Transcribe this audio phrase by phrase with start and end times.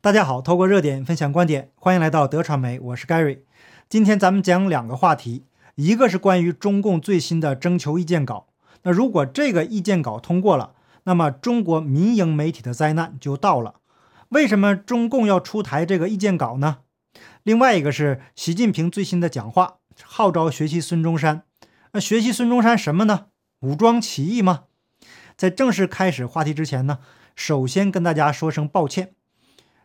[0.00, 3.40] 大家好，透过热点分享观点，欢迎来到德传媒，我是 Gary。
[3.88, 5.42] 今天咱们讲两个话题，
[5.74, 8.46] 一个是关于中共最新的征求意见稿。
[8.84, 13.74] 那如果这个意见稿通过了，那么中国民营媒体的灾难就到了。
[14.28, 16.78] 为什么中共要出台这个意见稿呢？
[17.42, 21.42] 另外一个是习近平最新的讲话，号召学习孙中山。
[21.92, 23.26] 那学习孙中山什么呢？
[23.62, 24.66] 武装起义吗？
[25.36, 27.00] 在正式开始话题之前呢，
[27.34, 29.14] 首先跟大家说声抱歉。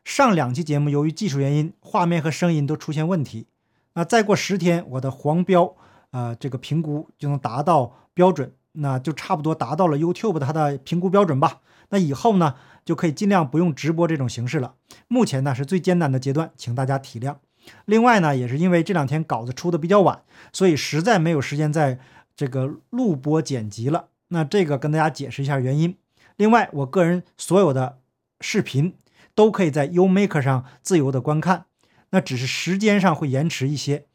[0.04, 3.48] 上两期节目由于技术原因，画面和声音都出现问题。
[3.94, 5.76] 那再过十天，我的黄标，
[6.12, 11.62] 呃，这个评估就能达到标准，那就差不多达到了 YouTube 它的评估标准吧。
[11.90, 14.76] 那以后呢，就可以尽量不用直播这种形式了。
[15.08, 17.38] 目前呢是最艰难的阶段，请大家体谅。
[17.86, 22.00] 另外呢，也是因为这两天稿子出的比较晚，所以实在没有时间在
[22.36, 24.08] 这个录播剪辑了。
[24.28, 25.96] 那这个跟大家解释一下原因。
[26.36, 28.00] 另外，我个人所有的
[28.42, 28.96] 视频。
[29.36, 31.66] 都可以在 UMaker 上自由的观看，
[32.12, 34.06] 那只是时间上会延迟一些。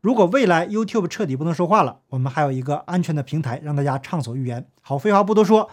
[0.00, 4.68] 如果未来 YouTube 彻底不能说话了，我们还有一个安全的平台让大家畅所欲言。
[4.80, 5.68] 好，废话不多说，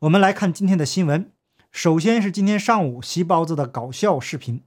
[0.00, 1.30] 我们来看今天的新闻。
[1.70, 4.62] 首先是今天上午席包子的搞笑视频，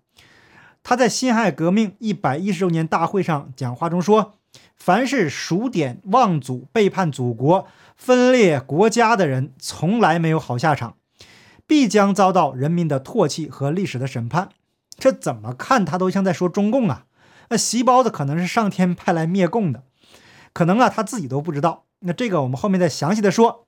[0.84, 4.36] 他在辛亥革命一百一十周年大会上讲话中说
[4.78, 10.96] ：“凡是数典忘祖、背叛祖国、分裂国家的人，从来没有好下场。”
[11.70, 14.50] 必将遭到人民的唾弃和历史的审判，
[14.98, 17.06] 这怎么看他都像在说中共啊！
[17.50, 19.84] 那习包子可能是上天派来灭共的，
[20.52, 21.86] 可能啊他自己都不知道。
[22.00, 23.68] 那这个我们后面再详细的说。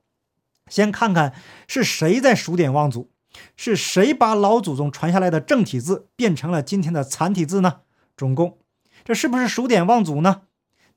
[0.68, 1.32] 先看看
[1.68, 3.12] 是谁在数典忘祖，
[3.56, 7.82] 是谁把老祖宗传下来的正体字变成了今天的残体字呢？
[8.16, 8.58] 中共，
[9.04, 10.42] 这是不是数典忘祖呢？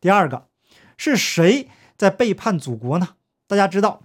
[0.02, 0.48] 第二个，
[0.98, 3.10] 是谁在背叛祖国呢？
[3.46, 4.02] 大家知道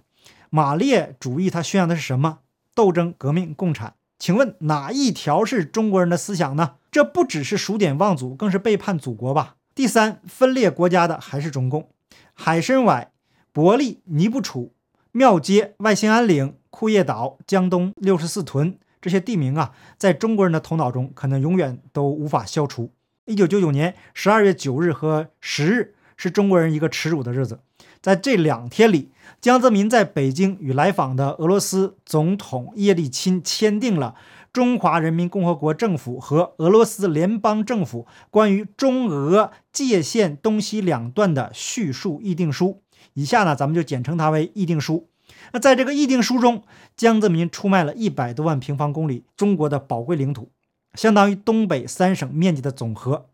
[0.51, 2.39] 马列主义它宣扬的是什么？
[2.73, 6.75] 斗争、革命、共产，请问哪一条是中国人的思想呢？
[6.91, 9.55] 这不只是数典忘祖，更是背叛祖国吧？
[9.73, 11.89] 第三，分裂国家的还是中共。
[12.33, 13.11] 海参崴、
[13.53, 14.73] 伯利、尼布楚、
[15.11, 22.91] 庙街、外兴安岭、库页岛、江东六十四屯这些地名啊，在中国人的头脑中可能永远都无法消除。
[23.25, 27.59] 一九九九年十二月九日和十日是中国人一个耻辱的日子。
[28.01, 34.15] 在这两天里，江泽民在北京与来访的俄罗斯总统叶利钦签订了
[34.53, 42.81] 中华人民共和国政府和俄罗斯联邦政府关于中俄界限东西两段的叙述议定书。
[43.13, 45.07] 以下呢，咱们就简称它为议定书。
[45.53, 46.63] 那在这个议定书中，
[46.95, 50.49] 江泽民出卖了一百多万平方公里中国的宝贵领土，
[50.93, 53.27] 相当于东北三省面积的总和，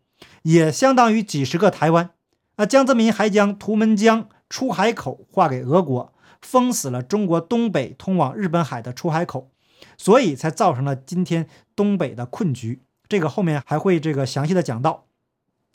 [0.44, 2.12] 也相当于几十个台湾。
[2.56, 4.29] 那江泽民还将图们江。
[4.50, 9.50] 出海口划给俄国，封死了中国东北通往日本海的出海口，
[9.97, 12.81] 所以才造成了今天东北的困局。
[13.09, 15.06] 这个后面还会这个详细的讲到。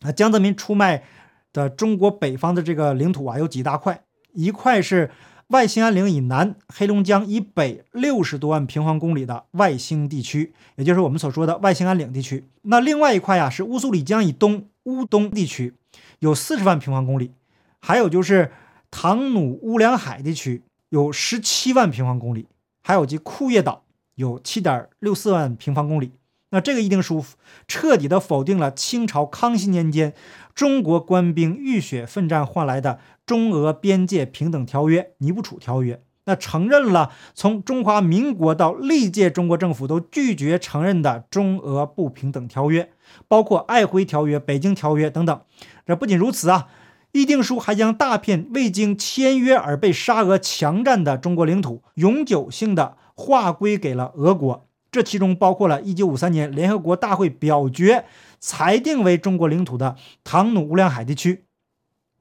[0.00, 1.04] 啊，江泽民出卖
[1.52, 5.10] 的中国北方的这个领土啊，有几大块，一块是
[5.48, 12.48] 外兴安岭以南、黑龙江以北六十多万平方公里的外兴地区，也就是我们所说的外兴安岭地区。
[12.62, 15.74] 那另外一块呀，是乌苏里江以东乌东地区，
[16.20, 17.32] 有四十万平方公里，
[17.78, 18.50] 还有就是。
[18.92, 22.46] 唐努乌梁海地区有十七万平方公里，
[22.82, 23.82] 还有及库页岛
[24.14, 26.12] 有七点六四万平方公里。
[26.50, 27.24] 那这个议定书
[27.66, 30.12] 彻底的否定了清朝康熙年间
[30.54, 35.94] 中国官兵浴血奋战换来的中俄边界平等条约《尼布楚条约》，
[36.26, 42.92] 那承认了从中华民国到历届中国政府都拒绝承认的中俄不平等条约，
[43.26, 45.40] 包括《爱辉条约》《北京条约》等等。
[45.86, 46.68] 这不仅如此啊。
[47.12, 58.06] 议定书还将大片未经签约而被沙俄强占的中国领土永久性的划归给了俄国，这其中包括了1953年联合国大会表决
[58.40, 61.44] 裁定为中国领土的唐努乌梁海地区，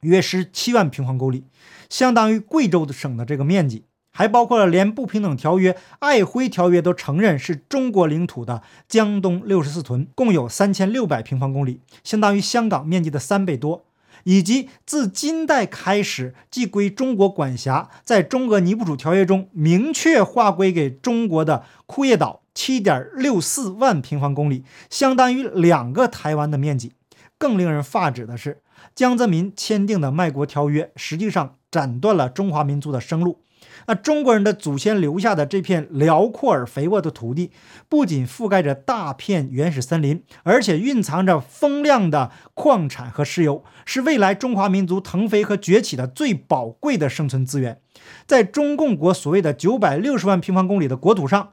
[0.02, 1.46] 约十七万平方公里，
[1.90, 13.86] 相当于贵州的省的这个面积，还包括了连不平等条约《爱辉条约》都承认是中国领土的江东六十四屯，共有三千六百平方公里，相当于香港面积的三倍多。
[14.24, 26.94] 以及自金代开始即归中国管辖，在中俄尼布楚条约中明确划归给中国的库页岛七点六四万平方公里，相当于两个台湾的面积。
[27.38, 28.62] 更令人发指的是，
[28.94, 33.40] 江泽民签订的卖国条约实际上斩断了中华民族的生路。
[33.88, 37.52] 那中国人的祖先留下的这片辽阔而肥沃的土地，
[37.90, 47.80] 不仅覆盖着大片原始森林，而且蕴藏着丰量的矿产和石油，是未来中华民族腾飞和崛起的最宝贵的生存资源。
[48.26, 51.50] 在中共国所谓的九百六十万平方公里的国土上，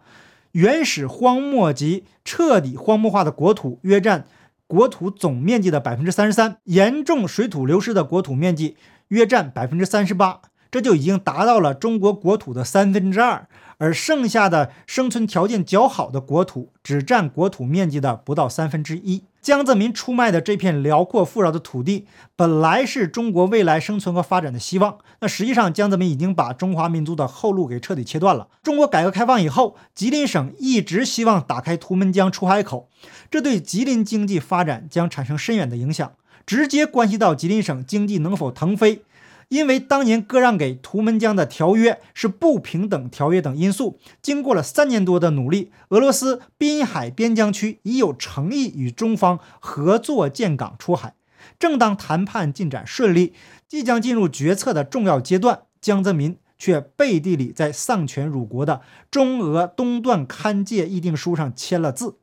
[0.53, 4.27] 原始荒漠及彻底荒漠化的国土约占
[4.67, 8.77] 国土总面积的百分之三十三，严重水土流失的国土面积
[9.09, 13.47] 约占百分之三十八，这就已经达到了中国国土的三分之二。
[13.81, 19.23] 而剩下的生存条件较好的国土，只占国土面积的不到三分之一。
[19.41, 24.99] 江泽民出卖的这片辽阔富饶的土地，本来是中国未来生存和发展的希望。
[25.21, 28.49] 那实际上，江泽民已经把中华民族的后路给彻底切断了。
[28.65, 32.89] 中国改革开放以后，吉林省一直希望打开图们江出海口，
[33.31, 36.13] 这对吉林经济发展将产生深远的影响，
[36.45, 39.03] 直接关系到吉林省经济能否腾飞。
[39.49, 51.15] 因为当年割让给图们江的条约是不平等条约等因素，经过了三年多的努力，俄罗斯滨海边疆区已有诚意与中方合作建港出海。
[51.59, 53.33] 正当谈判进展顺利，
[53.67, 62.19] 即将进入决策的重要阶段，江泽民却背地里在丧权辱国的中俄东段勘界议定书上签了字，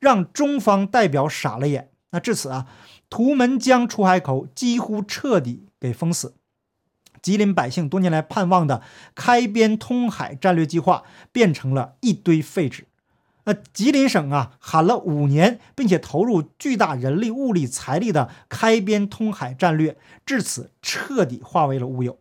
[0.00, 1.90] 让中方代表傻了眼。
[2.10, 2.66] 那至此啊，
[3.08, 6.34] 图们江出海口几乎彻底给封死。
[7.24, 8.82] 吉林百姓多年来盼望的
[9.14, 12.86] 开边通海战略计划变成了一堆废纸。
[13.46, 22.18] 那吉林省啊喊了五年，并且投入巨大人力、物力、财力的开边通海战略，至此彻底化为了乌有。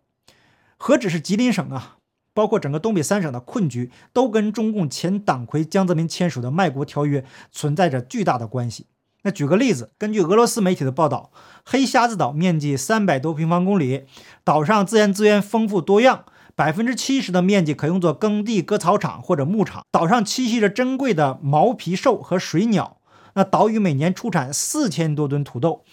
[0.77, 1.97] 何止是吉林省啊，
[2.33, 8.88] 包括整个东北三省的困局，都跟中共前党魁江泽民签署的卖国条约存在着巨大的关系。
[9.25, 11.31] 那举个例子，根据俄罗斯媒体的报道，
[11.65, 14.03] 黑瞎子岛面积三百多平方公里，
[14.43, 16.25] 岛上自然资源丰富多样，
[16.55, 19.85] 百分之七十的面积可用作耕地、割草场或者牧场。
[19.91, 22.97] 岛上栖息着珍贵的毛皮兽和水鸟。
[23.35, 25.85] 那岛屿每年出产四千多吨土豆，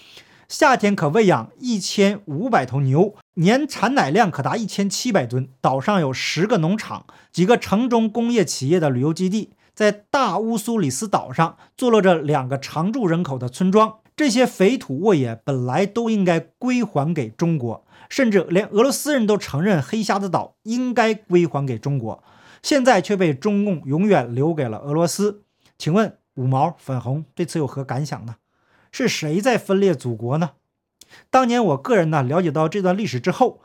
[0.48, 5.48] 夏天可喂养一千五百头牛，年产奶量可达一千七百吨。
[5.60, 9.50] 岛上有十个农场，几个城中工业企业的旅游基地。
[9.80, 22.22] 在大乌苏里斯岛上坐落着两个常住人口的村庄，这些肥土沃野本来都应该归还给中国，甚至连俄罗斯人都承认黑瞎子岛应该归还给中国，
[22.62, 25.44] 现在却被中共永远留给了俄罗斯。
[25.78, 28.36] 请问五毛粉红对此有何感想呢？
[28.92, 30.50] 是谁在分裂祖国呢？
[31.30, 33.62] 当年我个人呢了解到这段历史之后，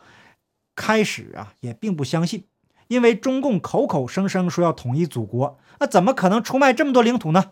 [0.77, 2.45] 开始啊也并不相信。
[2.87, 7.51] 因为中共口口声声说要统一祖国，那怎么可能出卖这么多领土呢？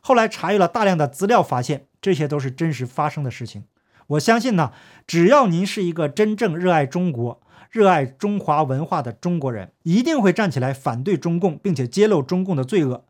[0.00, 3.64] 后来查阅了大量的资料，发现这些都是真实发生的事情。
[4.08, 4.72] 我相信呢，
[5.06, 7.40] 只要您是一个真正热爱中国、
[7.70, 13.04] 热爱中华文化的中国人，一定会站起来反对中共，并且揭露中共的罪恶。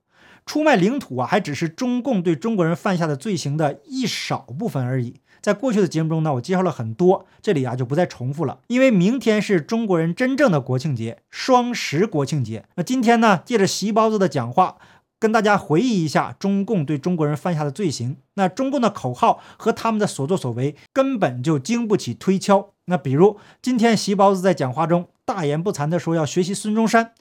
[0.46, 5.16] 出卖领土啊，还只是中共对中国人犯下的罪行的一少部分而已。
[5.42, 8.58] 在过去的节目中呢，我介绍了很多，这里啊就不再重复了。
[8.68, 12.64] 因为明天是中国人真正的国庆节——双十国庆节。
[12.76, 14.76] 那今天呢，借着席包子的讲话，
[15.20, 18.16] 跟大家回忆一下中共对中国人犯下的罪行。
[18.34, 22.70] 那中共的口号和他们的所作所为根本就经不起推敲。
[22.86, 27.12] 那比如今天席包子在讲话中大言不惭地说要学习孙中山，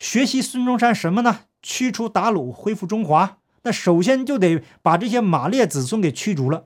[0.00, 1.40] 学习孙中山什么呢？
[1.62, 3.38] 驱除鞑虏，恢复中华。
[3.62, 6.64] 那首先就得把这些马列子孙给驱逐了。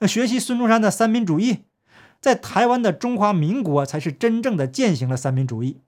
[0.00, 1.60] 那学习孙中山的三民主义，
[2.20, 5.78] 在台湾的中华民国才是真正的践行了三民主义。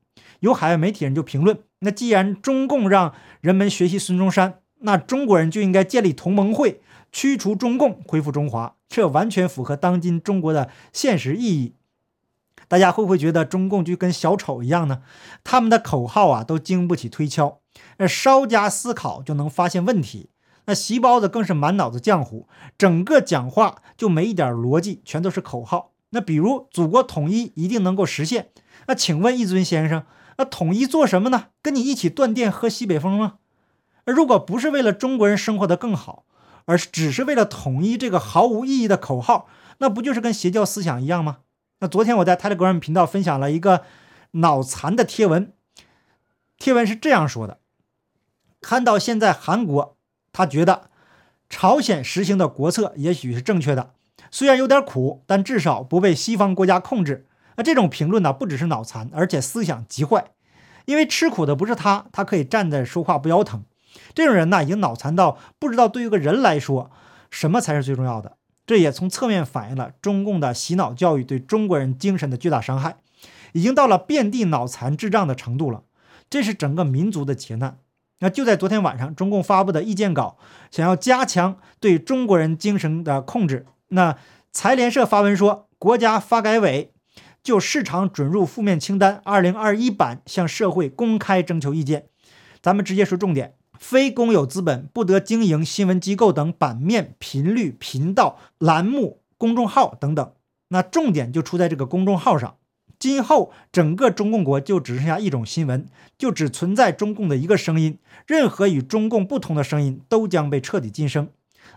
[0.41, 6.81] 有海外媒体人就评论：那既然中共让人们学习孙中山，那中国人就应该建立同盟会，
[7.11, 8.77] 驱除中共，恢复中华。
[8.89, 11.75] 这完全符合当今中国的现实意义。
[12.69, 15.03] 大家会不会觉得中共就跟小丑一样呢？
[15.43, 17.61] 他们的口号啊，都经不起推敲，
[17.99, 20.31] 那稍加思考就能发现问题。
[20.67, 25.93] 那席包子更是满脑子浆糊，整个讲话就没一点逻辑，全都是口号。
[26.11, 28.51] 那比如祖国统一一定能够实现，
[28.87, 30.05] 那请问一尊先生，
[30.39, 31.47] 那统一做什么呢？
[31.61, 33.35] 跟你一起断电喝西北风吗？
[34.07, 36.25] 如果不是为了中国人生活的更好，
[36.67, 41.39] 而是只是为了统一这个毫无意义的口号，那不就是跟邪教思想一样吗？
[41.81, 43.85] 那昨天我在 Telegram 频道分享了一个
[44.33, 45.53] 脑残的贴文，
[46.57, 47.59] 贴文是这样说的：
[48.65, 49.95] 看到现在韩国。
[50.33, 50.89] 他觉得
[51.51, 53.91] 朝鲜实行的国策也许是正确的，
[54.31, 57.27] 虽然有点苦，但至少不被西方国家控制。
[57.57, 60.33] 那这种评论呢，不只是脑残，而且思想极坏。
[60.87, 63.65] 因为吃苦的不是他，他可以站着说话不腰疼。
[64.15, 66.91] 这种人呢，已经脑残到不知道对于个人来说
[67.31, 68.39] 什么才是最重要的。
[68.67, 72.97] 这也从侧面反映了中共的洗脑教育对中国人精神的巨大伤害，
[73.53, 75.83] 已经到了遍地脑残智障的程度了。
[76.31, 77.77] 这是整个民族的劫难。
[78.21, 80.39] 那就在昨天晚上，中共发布的意见稿
[80.71, 83.67] 想要加强对中国人精神的控制。
[83.89, 84.17] 那
[84.51, 86.93] 财联社发文说，国家发改委
[87.43, 92.07] 就市场准入负面清单二零二一版向社会公开征求意见。
[92.63, 100.33] 咱们直接说重点，非公有资本不得经营新闻机构等版面、频率、频道、栏目、公众号等等。
[100.69, 102.57] 那重点就出在这个公众号上。
[103.05, 105.85] 今后整个中共国就只剩下一种新闻，
[106.17, 111.29] 就只存在中共的一个声音，任何与中共不同的声音都将被彻底禁声。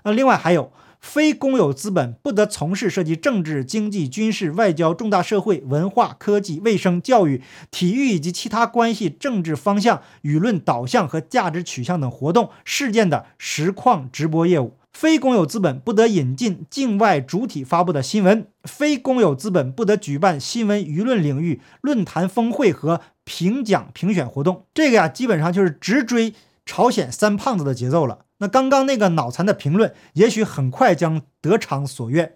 [0.06, 7.42] 那另外还有，非公有资本不得从事涉及政治、经济、军事、外交、重大社会、文化、科技、卫生、教育、
[7.72, 14.77] 体育以及其他关系政治方向、舆论导向和价值取向等活动事件的实况直播业务。
[15.00, 24.66] 非公有资本不得引进境外主体发布的新闻，非公有资本不得举办新闻舆论领域论坛峰会和评奖评选活动。
[24.74, 26.34] 这个呀，基本上就是直追
[26.66, 28.26] 朝鲜三胖子的节奏了。
[28.40, 32.34] 那刚刚那个脑残的评论，也许很快将得偿所愿，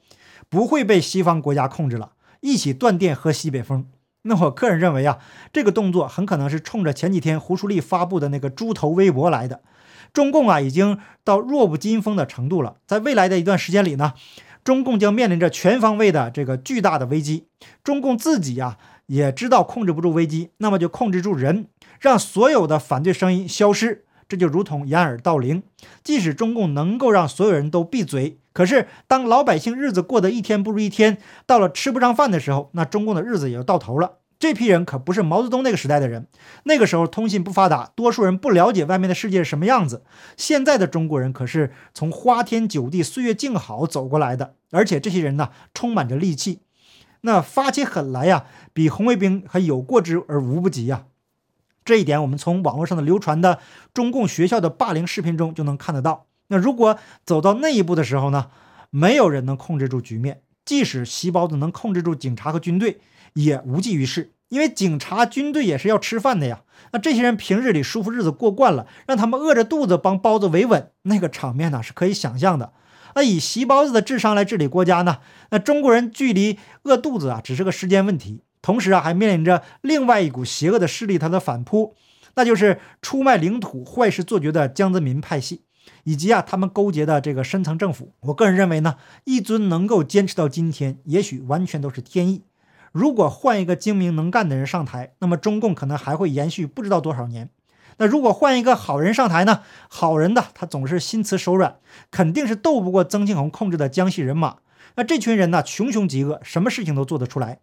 [0.47, 3.87] 不会被西方国家控制了，一起断电喝西北风。
[4.23, 5.19] 那我个人认为啊，
[5.51, 9.61] 这个动作很可能是冲着前几天胡舒立发布的那个猪头微博来的。
[10.13, 12.75] 中共啊，已经到弱不禁风的程度了。
[12.85, 14.13] 在未来的一段时间里呢，
[14.63, 17.47] 中共将面临着全方位的这个巨大的危机。
[17.83, 21.67] 中共自己呀，也知道控制不住危机，那么就控制住人，
[21.99, 24.03] 让所有的反对声音消失。
[24.31, 25.61] 这就如同掩耳盗铃。
[26.05, 34.19] 即使中共能够让所有人都闭嘴，可是当老百姓日子过得一天不如一天，到了吃不上饭的时候，那中共的日子也就到头了。
[34.39, 36.27] 这批人可不是毛泽东那个时代的人，
[36.63, 40.03] 那个时候通信不发达，多数人不了解外面的世界是什么样子。
[40.37, 46.61] 现在的中国人可是从花天酒地、岁月静好走过来的，而且这些人呢，充满着戾气，
[47.21, 51.03] 那发起狠来呀，比红卫兵还有过之而无不及呀。
[51.91, 53.59] 这一点我们从网络上的流传的
[53.93, 56.27] 中共学校的霸凌视频中就能看得到。
[56.47, 58.47] 那如果走到那一步的时候呢，
[58.89, 63.01] 没有人能控制住局面，即使细胞子能控制住警察和军队。
[63.33, 66.63] 也无济于事，因为警察、军队也是要吃饭的呀。
[66.91, 72.73] 那这些人平日里舒服日子过惯了，让他们饿着肚子帮包子维稳，那个场面呢是可以想象的。
[73.15, 75.19] 那以习包子的智商来治理国家呢？
[75.49, 78.43] 那中国人距离饿肚子啊只是个时间问题。
[78.61, 81.95] 同时啊，还面临着另外一股邪恶的势力它的反扑，
[82.35, 85.63] 那就是出卖领土、坏事做绝的江泽民派系，
[86.03, 88.13] 以及啊他们勾结的这个深层政府。
[88.21, 92.43] 我个人认为呢，一尊能够坚持到今天，也许完全都是天意。
[92.91, 97.49] 如果换一个精明能干的人上台，那么中共可能还会延续不知道多少年。
[97.97, 99.61] 那如果换一个好人上台呢？
[99.89, 101.77] 好人的他总是心慈手软，
[102.09, 104.57] 肯定是斗不过曾庆红控制的江西人马。
[104.95, 107.59] 那这群人呢，穷凶极恶，什么事情都做得出来。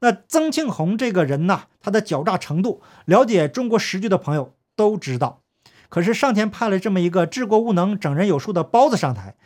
[0.00, 5.40] 那曾庆红这个人呢，他的狡诈程度，了解中国时局的朋友都知道。
[5.88, 9.36] 可是上天派了这么一个治国无能、整人有术的包子上台。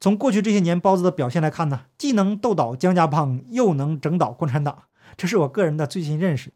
[0.00, 4.84] 从过去这些年包子的表现来看呢，既能斗倒江家帮，又能整倒共产党，
[5.16, 6.52] 这是我个人的最新认识。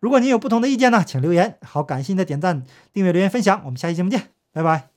[0.00, 1.56] 如果您有不同的意见呢，请留言。
[1.62, 4.88] 好，感谢您的点赞、订阅、留言、分享，我们下期节目见，拜拜。